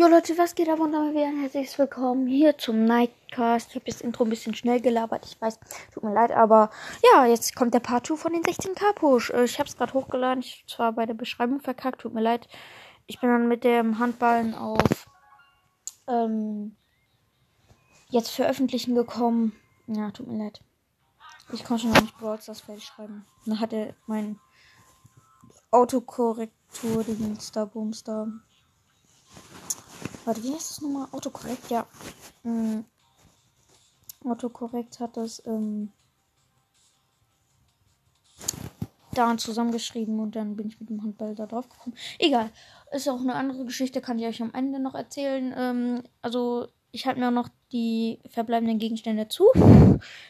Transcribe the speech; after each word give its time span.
Jo 0.00 0.08
Leute, 0.08 0.38
was 0.38 0.54
geht 0.54 0.70
ab 0.70 0.80
und 0.80 0.92
damit 0.92 1.12
wieder 1.12 1.26
ein 1.26 1.40
herzliches 1.40 1.78
Willkommen 1.78 2.26
hier 2.26 2.56
zum 2.56 2.86
Nightcast. 2.86 3.68
Ich 3.68 3.74
habe 3.74 3.84
das 3.84 4.00
Intro 4.00 4.24
ein 4.24 4.30
bisschen 4.30 4.54
schnell 4.54 4.80
gelabert, 4.80 5.26
ich 5.26 5.38
weiß, 5.38 5.60
tut 5.92 6.02
mir 6.02 6.14
leid, 6.14 6.30
aber 6.30 6.70
ja, 7.12 7.26
jetzt 7.26 7.54
kommt 7.54 7.74
der 7.74 7.80
Part 7.80 8.06
2 8.06 8.16
von 8.16 8.32
den 8.32 8.42
16k 8.42 8.94
Push. 8.94 9.28
Äh, 9.28 9.44
Ich 9.44 9.58
habe 9.58 9.68
es 9.68 9.76
gerade 9.76 9.92
hochgeladen, 9.92 10.42
ich 10.42 10.64
zwar 10.66 10.94
bei 10.94 11.04
der 11.04 11.12
Beschreibung 11.12 11.60
verkackt, 11.60 12.00
tut 12.00 12.14
mir 12.14 12.22
leid. 12.22 12.48
Ich 13.08 13.20
bin 13.20 13.28
dann 13.28 13.46
mit 13.46 13.62
dem 13.62 13.98
Handballen 13.98 14.54
auf 14.54 15.06
ähm, 16.08 16.76
jetzt 18.08 18.30
veröffentlichen 18.30 18.94
gekommen. 18.94 19.52
Ja, 19.86 20.12
tut 20.12 20.28
mir 20.28 20.42
leid. 20.44 20.62
Ich 21.52 21.62
konnte 21.62 21.88
noch 21.88 22.00
nicht 22.00 22.16
Brawl 22.16 22.40
Stars 22.40 22.62
fertig 22.62 22.84
schreiben. 22.84 23.26
Dann 23.44 23.60
hat 23.60 23.74
er 23.74 23.94
mein 24.06 24.40
Autokorrektur, 25.70 27.04
den 27.04 27.38
Star 27.38 27.66
Boomstar. 27.66 28.28
Warte, 30.30 30.44
wie 30.44 30.54
heißt 30.54 30.70
das 30.70 30.80
nochmal? 30.80 31.08
Autokorrekt, 31.10 31.72
ja. 31.72 31.88
Mm. 32.44 32.82
Autokorrekt 34.24 35.00
hat 35.00 35.16
das 35.16 35.44
ähm, 35.44 35.90
da 39.12 39.36
zusammengeschrieben 39.36 40.20
und 40.20 40.36
dann 40.36 40.54
bin 40.54 40.68
ich 40.68 40.78
mit 40.78 40.88
dem 40.88 41.02
Handball 41.02 41.34
da 41.34 41.46
drauf 41.46 41.68
gekommen. 41.68 41.96
Egal. 42.20 42.50
Ist 42.92 43.08
auch 43.08 43.18
eine 43.18 43.34
andere 43.34 43.64
Geschichte, 43.64 44.00
kann 44.00 44.20
ich 44.20 44.26
euch 44.26 44.40
am 44.40 44.54
Ende 44.54 44.78
noch 44.78 44.94
erzählen. 44.94 45.52
Ähm, 45.56 46.04
also, 46.22 46.68
ich 46.92 47.06
halte 47.06 47.18
mir 47.18 47.26
auch 47.26 47.32
noch 47.32 47.48
die 47.72 48.20
verbleibenden 48.28 48.78
Gegenstände 48.78 49.26
zu. 49.26 49.48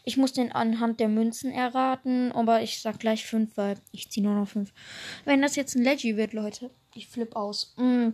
Ich 0.05 0.17
muss 0.17 0.33
den 0.33 0.51
anhand 0.51 0.99
der 0.99 1.09
Münzen 1.09 1.51
erraten, 1.51 2.33
aber 2.33 2.63
ich 2.63 2.81
sag 2.81 2.99
gleich 3.01 3.27
fünf, 3.27 3.55
weil 3.59 3.77
ich 3.93 4.11
ziehe 4.11 4.27
nur 4.27 4.35
noch 4.35 4.49
fünf. 4.49 4.73
Wenn 5.27 5.43
das 5.43 5.57
jetzt 5.57 5.77
ein 5.77 5.85
Leggy 5.85 6.17
wird, 6.17 6.33
Leute, 6.33 6.71
ich 6.95 7.07
flipp 7.07 7.37
aus. 7.37 7.75
Mm. 7.77 8.13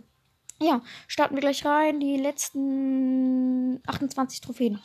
Ja, 0.59 0.81
starten 1.07 1.35
wir 1.35 1.41
gleich 1.41 1.65
rein. 1.65 1.99
Die 1.99 2.17
letzten 2.17 3.81
28 3.85 4.41
Trophäen. 4.41 4.81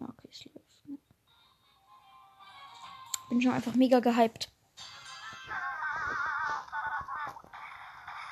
Okay, 0.00 0.28
es 0.30 0.44
läuft. 0.46 0.88
ne? 0.88 0.98
Bin 3.28 3.42
schon 3.42 3.52
einfach 3.52 3.74
mega 3.74 4.00
gehypt. 4.00 4.50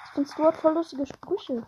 Ich 0.04 0.10
finde 0.14 0.32
Stuart 0.32 0.56
voll 0.56 0.72
lustige 0.72 1.04
Sprüche. 1.04 1.66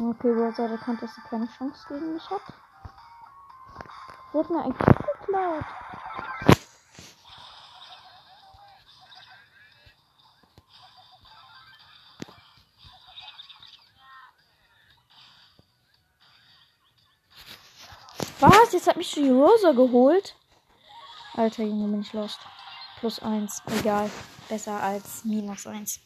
Okay, 0.00 0.30
Rosa 0.30 0.66
erkannt, 0.68 1.02
dass 1.02 1.12
sie 1.16 1.20
keine 1.22 1.48
Chance 1.48 1.84
gegen 1.88 2.14
mich 2.14 2.30
hat. 2.30 2.42
Wird 4.32 4.50
mir 4.50 4.62
eigentlich 4.62 5.07
geklaut. 5.38 5.64
Was? 18.40 18.72
Jetzt 18.72 18.86
hat 18.86 18.96
mich 18.96 19.10
die 19.12 19.28
Rosa 19.28 19.72
geholt? 19.72 20.36
Alter 21.34 21.64
Junge, 21.64 21.88
bin 21.88 22.00
ich 22.02 22.12
lost. 22.12 22.38
Plus 23.00 23.20
eins. 23.20 23.62
Egal. 23.80 24.10
Besser 24.48 24.80
als 24.80 25.24
minus 25.24 25.66
eins. 25.66 26.00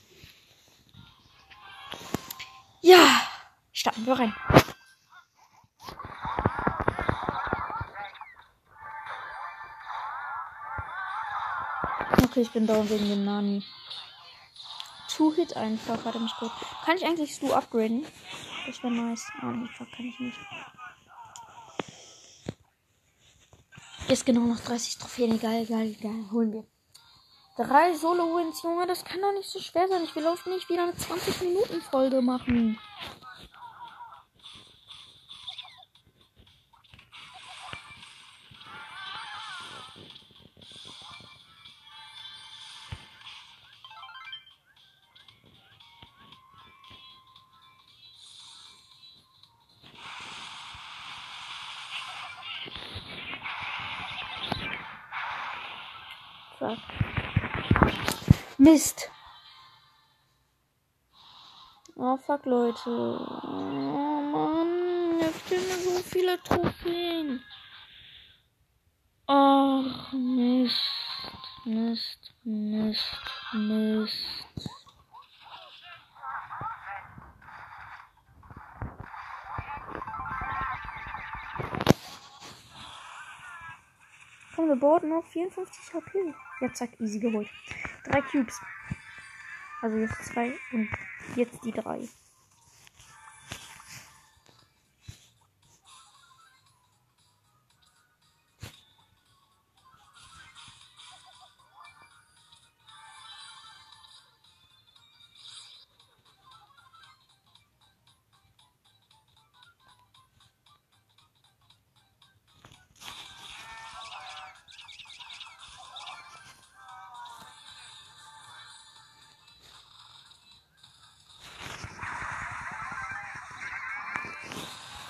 Ja. 2.80 3.22
Starten 3.72 4.06
wir 4.06 4.19
rein. 4.19 4.34
Okay, 12.33 12.41
ich 12.41 12.50
bin 12.50 12.66
down 12.66 12.88
wegen 12.88 13.11
dem 13.11 13.27
Nani. 13.27 13.62
Two-Hit 15.14 15.55
einfach, 15.55 16.02
hat 16.02 16.14
er 16.14 16.20
mich 16.22 16.34
gut. 16.41 16.50
Kann 16.83 16.97
ich 16.97 17.05
eigentlich 17.05 17.34
Stu 17.34 17.52
upgraden? 17.52 18.06
Das 18.67 18.83
wäre 18.83 18.90
nice. 18.90 19.30
Ah, 19.42 19.52
nee, 19.52 19.68
kann 19.77 20.06
ich 20.06 20.18
nicht. 20.18 20.39
Jetzt 24.08 24.24
genau 24.24 24.46
noch 24.46 24.61
30 24.61 24.96
Trophäen. 24.96 25.34
Egal, 25.34 25.64
egal, 25.64 25.83
egal. 25.83 26.30
Holen 26.33 26.55
wir. 26.55 26.64
Drei 27.58 27.92
Solo-Wins, 27.92 28.62
Junge, 28.62 28.86
das 28.86 29.05
kann 29.05 29.20
doch 29.20 29.35
nicht 29.35 29.51
so 29.51 29.61
schwer 29.61 29.86
sein. 29.89 30.02
Ich 30.02 30.17
will 30.17 30.27
auch 30.27 30.42
nicht 30.46 30.70
wieder 30.70 30.85
eine 30.85 30.92
20-Minuten-Folge 30.92 32.23
machen. 32.23 32.79
Fuck. 56.62 56.78
Mist. 58.56 59.11
Oh 61.96 62.17
fuck, 62.17 62.46
Leute. 62.46 62.89
Oh 62.89 64.23
Mann, 64.30 65.18
jetzt 65.18 65.40
fehlen 65.40 65.67
mir 65.67 65.78
so 65.83 66.02
viele 66.05 66.40
Trophäen. 66.45 67.42
Ach, 69.27 70.12
Mist. 70.12 70.78
Mist, 71.64 72.33
Mist, 72.45 73.18
Mist. 73.55 74.42
Boarden 84.82 85.12
auf 85.12 85.24
54 85.28 85.94
HP. 85.94 86.34
Ja, 86.60 86.72
zack, 86.72 86.90
easy 86.98 87.20
geholt. 87.20 87.48
Drei 88.04 88.20
Cubes. 88.20 88.60
Also 89.80 89.96
jetzt 89.96 90.24
zwei 90.24 90.58
und 90.72 90.88
jetzt 91.36 91.64
die 91.64 91.70
drei. 91.70 92.00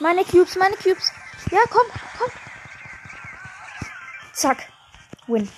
Meine 0.02 0.24
Cubes, 0.24 0.56
meine 0.56 0.74
Cubes. 0.74 1.12
Ja, 1.52 1.60
komm, 1.70 1.86
komm. 2.18 2.30
Zack. 4.32 4.68
Win. 5.28 5.48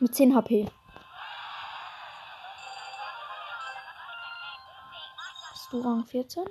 Mit 0.00 0.14
10 0.14 0.34
HP. 0.34 0.70
Bist 5.52 5.68
du 5.70 5.80
Rang 5.82 6.06
14? 6.06 6.44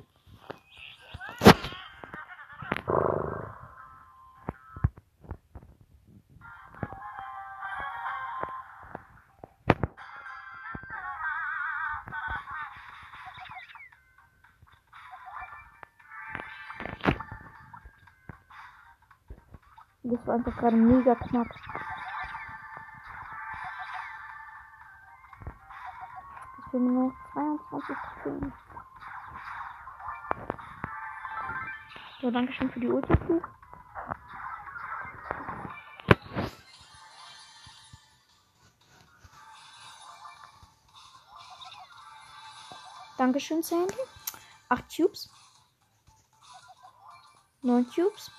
Das 20.09 20.25
war 20.25 20.33
einfach 20.35 20.57
gerade 20.57 20.75
mega 20.75 21.13
knapp. 21.13 21.47
Ich 26.65 26.71
bin 26.71 26.91
nur 26.91 27.09
noch 27.09 27.33
22 27.33 27.95
Trophäen. 27.95 28.53
So, 32.21 32.31
danke 32.31 32.51
schön 32.53 32.71
für 32.71 32.79
die 32.79 32.87
Ulti. 32.87 33.13
Dankeschön, 43.17 43.61
Sandy. 43.61 43.93
8 44.69 44.85
Cubes. 44.95 45.29
9 47.61 47.85
Cubes. 47.93 48.31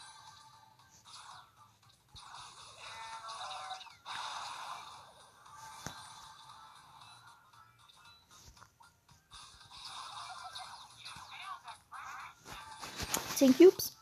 10 13.40 13.56
Cubes. 13.56 13.96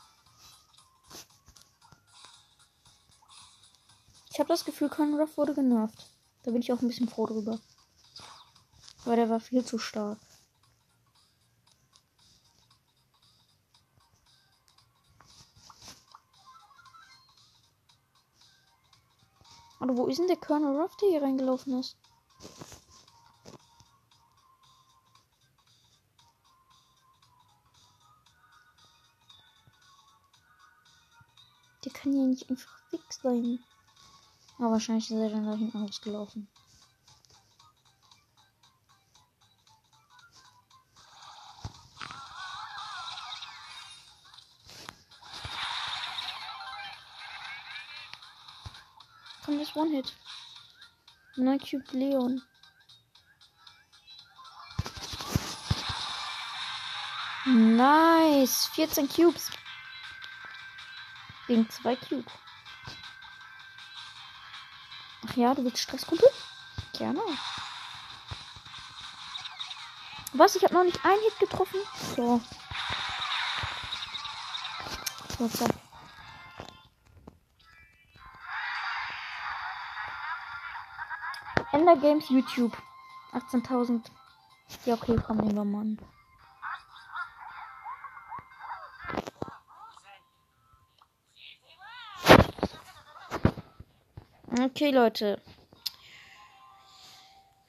Ich 4.29 4.37
habe 4.37 4.49
das 4.49 4.65
Gefühl, 4.65 4.89
Conrad 4.89 5.37
wurde 5.37 5.53
genervt. 5.53 6.11
Da 6.43 6.51
bin 6.51 6.61
ich 6.61 6.73
auch 6.73 6.81
ein 6.81 6.89
bisschen 6.89 7.07
froh 7.07 7.25
drüber. 7.25 7.57
Aber 9.05 9.15
der 9.15 9.29
war 9.29 9.39
viel 9.39 9.63
zu 9.63 9.77
stark. 9.77 10.19
Aber 19.79 19.95
wo 19.95 20.07
ist 20.07 20.19
denn 20.19 20.27
der 20.27 20.35
Colonel 20.35 20.81
Ruff, 20.81 20.97
der 20.97 21.11
hier 21.11 21.21
reingelaufen 21.21 21.79
ist? 21.79 21.95
Der 31.85 31.93
kann 31.93 32.13
ja 32.13 32.25
nicht 32.25 32.49
einfach 32.49 32.91
weg 32.91 33.01
sein. 33.09 33.59
Aber 34.57 34.71
wahrscheinlich 34.71 35.09
ist 35.09 35.17
er 35.17 35.29
dann 35.29 35.45
da 35.45 35.55
hinten 35.55 35.83
ausgelaufen. 35.83 36.49
Komm, 49.45 49.57
das 49.57 49.75
One-Hit. 49.75 50.13
Neun 51.37 51.59
Cube 51.59 51.91
Leon. 51.93 52.41
Nice. 57.45 58.67
14 58.75 59.07
Cubes. 59.07 59.49
Wegen 61.49 61.67
zwei 61.71 61.95
Cubes. 61.95 62.31
Ach 65.27 65.35
ja, 65.35 65.55
du 65.55 65.63
willst 65.63 65.79
Stresskumpel? 65.79 66.29
Gerne. 66.93 67.21
Was? 70.33 70.55
Ich 70.55 70.63
habe 70.63 70.75
noch 70.75 70.83
nicht 70.83 71.03
einen 71.03 71.19
Hit 71.23 71.39
getroffen. 71.39 71.79
So. 72.15 72.39
What's? 75.39 75.63
Ender 81.71 81.95
Games 81.95 82.29
YouTube. 82.29 82.77
18.000. 83.33 84.03
Ja, 84.85 84.93
okay, 84.93 85.19
komm, 85.25 85.37
nehmen 85.37 85.55
wir 85.55 85.65
mal 85.65 85.81
an. 85.81 85.99
Okay, 94.69 94.91
Leute. 94.91 95.41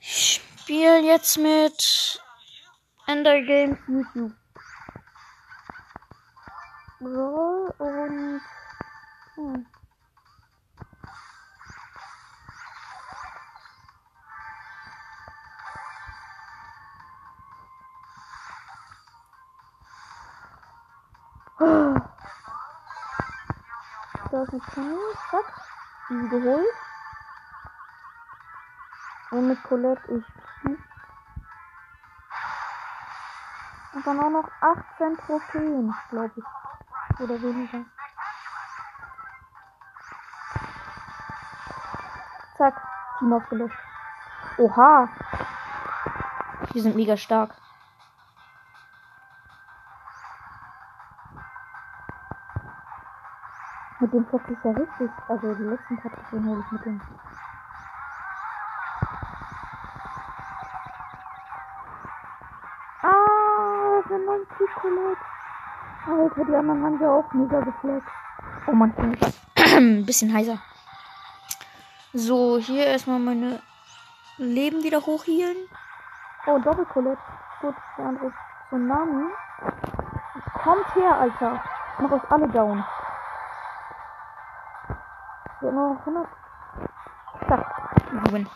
Ich 0.01 0.43
spiele 0.61 1.01
jetzt 1.01 1.39
mit 1.39 2.21
Ender 3.07 3.41
Games 3.41 3.79
YouTube. 3.89 4.33
So, 7.01 7.73
und. 7.79 8.43
Hm. 9.35 9.67
Da 24.31 24.43
ist 24.43 24.53
eine 24.53 24.61
Penny. 24.75 24.97
Zack. 25.31 25.63
Die 26.11 26.29
geholt. 26.29 26.90
Und 29.31 29.47
mit 29.49 29.63
Colette 29.63 30.03
ich. 30.09 30.25
Und 33.93 34.07
dann 34.07 34.21
auch 34.21 34.31
noch 34.31 34.51
18 34.61 35.17
Trophäen, 35.19 35.95
glaube 36.11 36.33
ich. 36.37 37.21
Oder 37.21 37.41
weniger. 37.43 37.85
Zack. 42.57 42.81
Team 43.19 43.33
aufgelöst. 43.33 43.75
Oha. 44.59 45.09
Die 46.73 46.81
sind 46.81 46.97
mega 46.97 47.17
stark. 47.17 47.55
Mit 54.01 54.13
dem 54.15 54.27
Fox 54.27 54.49
ist 54.49 54.65
ja 54.65 54.71
richtig. 54.71 55.11
Also 55.29 55.55
die 55.55 55.63
letzten 55.63 56.01
paar 56.01 56.13
Trophäen 56.13 56.47
hole 56.47 56.65
ich 56.65 56.73
mit 56.73 56.85
dem. 56.87 57.01
Alter, 66.31 66.45
die 66.45 66.55
anderen 66.55 66.85
haben 66.85 67.01
ja 67.01 67.11
auch 67.11 67.33
mega 67.33 67.61
gefleckt. 67.61 68.07
Oh 68.67 68.73
Mann, 68.73 68.91
ich 68.91 68.97
bin 68.97 69.99
ein 70.01 70.07
bisschen 70.07 70.33
heiser. 70.33 70.59
So, 72.13 72.59
hier 72.59 72.87
erstmal 72.87 73.19
meine 73.19 73.61
Leben 74.37 74.83
wieder 74.83 75.01
hochhielen. 75.01 75.57
Oh, 76.47 76.59
Doppelcolette. 76.59 77.21
Gut, 77.61 77.75
der 77.99 78.07
andere 78.07 78.27
ist 78.27 78.35
Tsunami. 78.69 79.27
Kommt 80.63 80.95
her, 80.95 81.19
Alter. 81.19 81.63
Ich 81.95 82.01
mach 82.01 82.13
euch 82.13 82.31
alle 82.31 82.49
down. 82.49 82.85
Wir 85.61 85.73
noch 85.73 85.99
100. 85.99 86.29
Zack. 87.49 88.33
Win. 88.33 88.49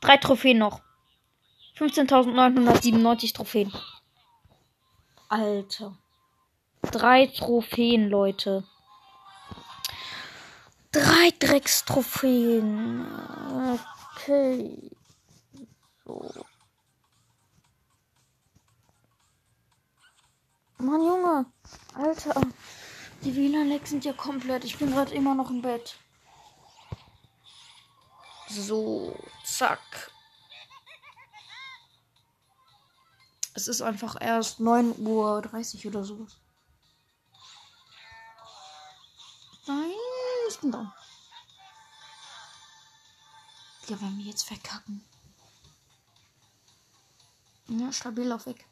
Drei 0.00 0.16
Trophäen 0.16 0.58
noch. 0.58 0.80
15.997 1.76 3.34
Trophäen. 3.34 3.72
Alter. 5.28 5.96
Drei 6.82 7.26
Trophäen, 7.26 8.08
Leute. 8.08 8.64
Drei 10.92 11.32
Dreckstrophäen. 11.38 13.06
Okay. 14.14 14.90
So. 16.04 16.44
Mann, 20.78 21.02
Junge. 21.02 21.46
Alter. 21.94 22.40
Die 23.22 23.34
WLAN-Lecks 23.34 23.90
sind 23.90 24.04
ja 24.04 24.12
komplett. 24.12 24.64
Ich 24.64 24.78
bin 24.78 24.92
gerade 24.92 25.12
immer 25.12 25.34
noch 25.34 25.50
im 25.50 25.60
Bett. 25.60 25.96
So, 28.48 29.14
zack. 29.58 30.12
Es 33.54 33.66
ist 33.66 33.82
einfach 33.82 34.16
erst 34.20 34.60
9.30 34.60 35.84
Uhr 35.84 35.90
oder 35.90 36.04
sowas. 36.04 36.36
Nein, 39.66 39.90
ich 40.48 40.60
bin 40.60 40.70
da. 40.70 40.94
Ja, 43.88 44.00
wenn 44.00 44.16
wir 44.18 44.26
jetzt 44.26 44.44
verkacken. 44.44 45.04
Ja, 47.66 47.92
stabil 47.92 48.30
auf 48.30 48.46
weg. 48.46 48.64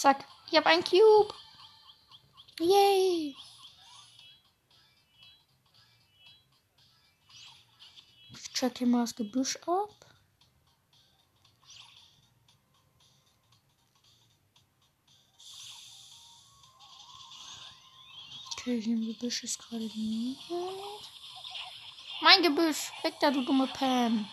Zack. 0.00 0.24
Ich 0.50 0.56
habe 0.56 0.64
einen 0.64 0.82
Cube. 0.82 1.34
Yay. 2.58 3.36
Ich 8.32 8.52
check 8.54 8.78
hier 8.78 8.86
mal 8.86 9.02
das 9.02 9.14
Gebüsch 9.14 9.56
ab. 9.66 9.90
Okay, 18.52 18.80
hier 18.80 18.94
im 18.94 19.06
Gebüsch 19.06 19.44
ist 19.44 19.58
gerade 19.58 19.84
niemand. 19.84 20.38
Mein 22.22 22.42
Gebüsch! 22.42 22.90
Weg 23.02 23.20
da, 23.20 23.30
du 23.30 23.44
dumme 23.44 23.66
Pam! 23.66 24.26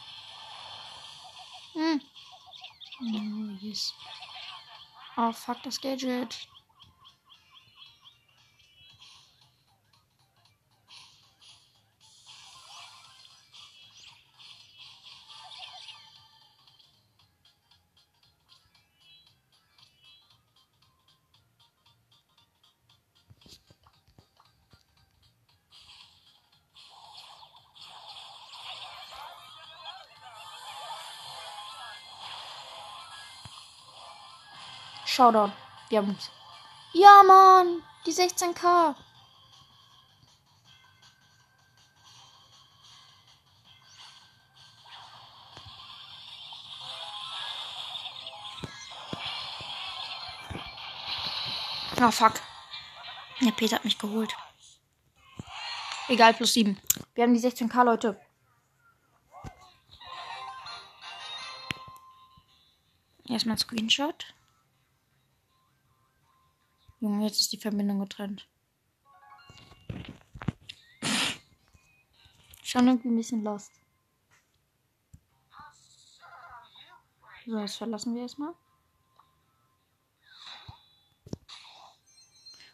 Hm. 1.74 2.02
Oh, 3.02 3.66
yes. 3.66 3.94
Oh, 5.18 5.32
fuck 5.34 5.64
das 5.64 5.82
Gadget. 5.82 6.48
Shoutout. 35.18 35.52
Wir 35.90 35.98
haben 35.98 36.10
uns. 36.10 36.30
Ja, 36.94 37.24
Mann. 37.24 37.82
Die 38.06 38.12
16k. 38.12 38.64
Ah, 38.64 38.96
oh, 52.00 52.12
fuck. 52.12 52.34
Der 53.42 53.52
Peter 53.54 53.78
hat 53.78 53.86
mich 53.86 53.98
geholt. 53.98 54.36
Egal, 56.10 56.36
plus 56.36 56.54
7. 56.54 56.80
Wir 57.16 57.24
haben 57.24 57.34
die 57.34 57.40
16k, 57.40 57.84
Leute. 57.84 58.22
Erstmal 63.28 63.58
Screenshot. 63.58 64.38
Junge, 67.00 67.26
jetzt 67.26 67.42
ist 67.42 67.52
die 67.52 67.58
Verbindung 67.58 68.00
getrennt. 68.00 68.48
Schon 72.64 72.88
irgendwie 72.88 73.10
ein 73.10 73.16
bisschen 73.16 73.44
lost. 73.44 73.72
So, 77.46 77.54
das 77.54 77.78
verlassen 77.78 78.14
wir 78.14 78.24
erstmal. 78.24 78.54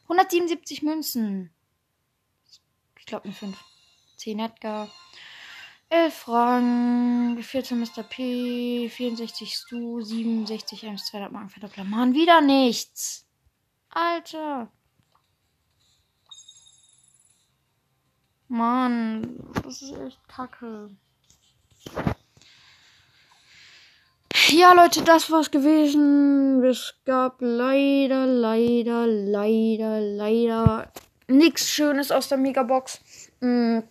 177 0.03 0.81
Münzen. 0.81 1.53
Ich 2.97 3.05
glaube 3.05 3.25
eine 3.25 3.33
5. 3.33 3.57
10 4.17 4.39
Edgar. 4.39 4.89
11 5.89 6.13
Fragen. 6.13 7.43
14 7.43 7.79
Mr. 7.79 8.03
P. 8.03 8.89
64 8.89 9.53
Stu. 9.53 10.01
67 10.01 10.87
1 10.87 11.05
200 11.05 11.31
Marken 11.31 11.49
Verdoppler. 11.49 11.83
Mann, 11.83 12.13
wieder 12.13 12.41
nichts. 12.41 13.27
Alter. 13.93 14.69
Mann, 18.47 19.39
das 19.63 19.81
ist 19.81 19.95
echt 19.97 20.27
kacke. 20.27 20.89
Ja, 24.49 24.73
Leute, 24.73 25.03
das 25.03 25.31
war's 25.31 25.51
gewesen. 25.51 26.63
Es 26.63 26.95
gab 27.05 27.37
leider, 27.39 28.25
leider, 28.25 29.07
leider, 29.07 29.99
leider 29.99 30.91
nichts 31.27 31.69
Schönes 31.69 32.11
aus 32.11 32.29
der 32.29 32.37
Megabox. 32.37 32.99
Mhm. 33.39 33.83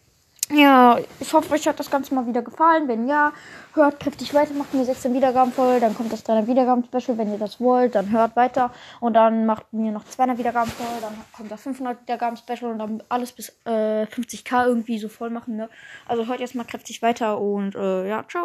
Ja, 0.55 0.99
ich 1.19 1.33
hoffe, 1.33 1.55
euch 1.55 1.67
hat 1.67 1.81
das 1.81 1.91
Ganze 1.91 2.15
mal 2.15 2.27
wieder 2.27 2.43
gefallen. 2.43 2.87
Wenn 2.87 3.09
ja, 3.09 3.33
hört 3.73 3.99
kräftig 4.01 4.35
weiter, 4.35 4.53
macht 4.53 4.75
mir 4.75 4.85
16 4.85 5.15
Wiedergaben 5.15 5.51
voll. 5.51 5.81
Dann 5.81 5.95
kommt 5.95 6.13
das 6.13 6.25
300 6.25 6.47
Wiedergaben-Special, 6.47 7.17
wenn 7.17 7.33
ihr 7.33 7.39
das 7.39 7.59
wollt. 7.59 7.95
Dann 7.95 8.11
hört 8.11 8.37
weiter. 8.37 8.71
Und 9.01 9.15
dann 9.15 9.47
macht 9.47 9.73
mir 9.73 9.93
noch 9.93 10.05
200 10.05 10.37
Wiedergaben 10.37 10.71
voll. 10.71 11.01
Dann 11.01 11.15
kommt 11.35 11.51
das 11.51 11.63
500 11.63 12.03
Wiedergaben-Special. 12.03 12.71
Und 12.71 12.79
dann 12.79 13.03
alles 13.09 13.33
bis 13.33 13.49
äh, 13.65 14.05
50k 14.05 14.67
irgendwie 14.67 14.99
so 14.99 15.09
voll 15.09 15.31
machen. 15.31 15.57
Ne? 15.57 15.71
Also 16.07 16.27
hört 16.27 16.41
jetzt 16.41 16.55
mal 16.55 16.65
kräftig 16.65 17.01
weiter. 17.01 17.41
Und 17.41 17.75
äh, 17.75 18.09
ja, 18.09 18.25
ciao. 18.29 18.41